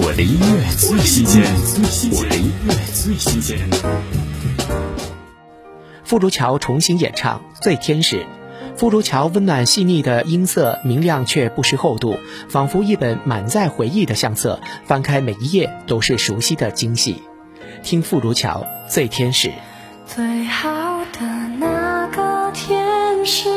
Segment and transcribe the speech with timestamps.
[0.00, 1.42] 我的音乐最新鲜，
[2.12, 3.58] 我的音乐最新鲜。
[6.04, 8.20] 傅如桥重新演唱《最天使》，
[8.76, 12.16] 傅如桥温暖细腻的音色，明亮却不失厚度，
[12.48, 17.20] 仿佛一本满载回忆的相册，翻开每一页都是熟悉的惊喜。
[17.82, 19.48] 听傅如桥《最天使》。
[20.06, 21.26] 最好的
[21.58, 23.48] 那个天使，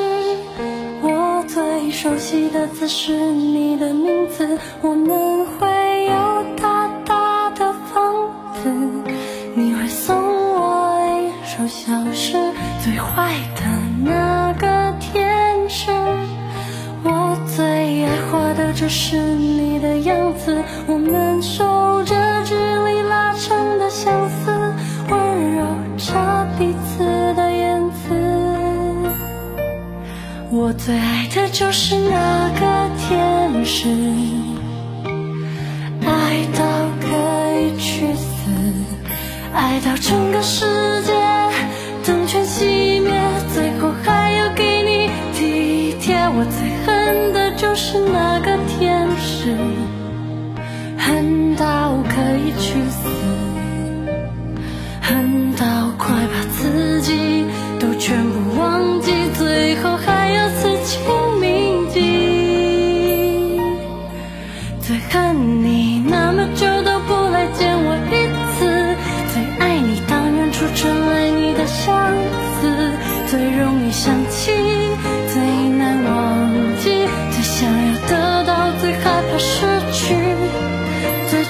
[1.03, 5.67] 我最熟悉的字是你的名字，我们会
[11.91, 12.37] 首小诗。
[12.81, 13.63] 最坏的
[14.05, 15.91] 那个天使，
[17.03, 24.73] 我最爱画的就是你的样子，我们守着距离拉长的相思，
[25.09, 25.65] 温柔
[25.97, 27.03] 着彼此
[27.35, 28.15] 的言辞。
[30.49, 33.89] 我最爱的就是那个天使，
[36.05, 36.63] 爱到
[37.01, 38.49] 可以去死，
[39.53, 40.65] 爱到整个世
[41.03, 41.13] 界
[47.91, 49.53] 是那个天使，
[50.97, 53.09] 恨到可以去死，
[55.01, 57.43] 恨到快把自己
[57.81, 61.01] 都全部忘记，最后还要刺青
[61.41, 61.99] 铭记。
[64.79, 68.15] 最恨你那么久都不来见我一
[68.55, 68.95] 次，
[69.33, 72.15] 最爱你当远处传来你的相
[72.61, 72.93] 思，
[73.27, 74.53] 最容易想起，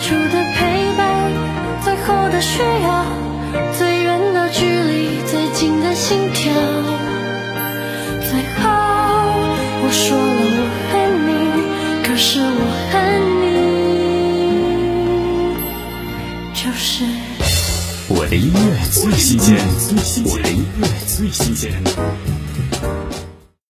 [0.02, 0.59] 初的陪
[0.97, 1.31] 伴，
[1.83, 3.05] 最后的需要，
[3.77, 6.52] 最远的距离，最近的心跳。
[8.19, 8.69] 最后
[9.83, 10.59] 我说了我
[10.91, 10.94] 恨
[11.27, 11.29] 你，
[12.03, 12.94] 可是我恨
[15.53, 17.05] 你，就是。
[18.07, 18.59] 我的音乐
[18.91, 19.55] 最新鲜，
[20.25, 21.72] 我的音乐最新鲜。